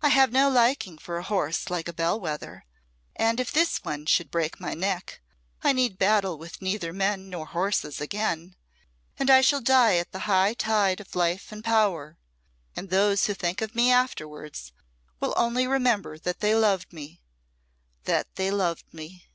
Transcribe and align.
"I 0.00 0.08
have 0.08 0.32
no 0.32 0.48
liking 0.48 0.96
for 0.96 1.18
a 1.18 1.22
horse 1.22 1.68
like 1.68 1.88
a 1.88 1.92
bell 1.92 2.18
wether; 2.18 2.64
and 3.14 3.38
if 3.38 3.52
this 3.52 3.84
one 3.84 4.06
should 4.06 4.30
break 4.30 4.58
my 4.58 4.72
neck, 4.72 5.20
I 5.62 5.74
need 5.74 5.98
battle 5.98 6.38
with 6.38 6.62
neither 6.62 6.90
men 6.90 7.28
nor 7.28 7.44
horses 7.44 8.00
again, 8.00 8.56
and 9.18 9.28
I 9.28 9.42
shall 9.42 9.60
die 9.60 9.98
at 9.98 10.10
the 10.10 10.20
high 10.20 10.54
tide 10.54 11.00
of 11.00 11.14
life 11.14 11.52
and 11.52 11.62
power; 11.62 12.16
and 12.74 12.88
those 12.88 13.26
who 13.26 13.34
think 13.34 13.60
of 13.60 13.74
me 13.74 13.92
afterwards 13.92 14.72
will 15.20 15.34
only 15.36 15.66
remember 15.66 16.16
that 16.16 16.40
they 16.40 16.54
loved 16.54 16.90
me 16.94 17.20
that 18.04 18.36
they 18.36 18.50
loved 18.50 18.94
me." 18.94 19.26